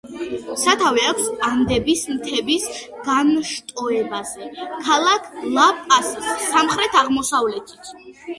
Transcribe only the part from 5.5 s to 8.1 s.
ლა-პასის სამხრეთ-აღმოსავლეთით.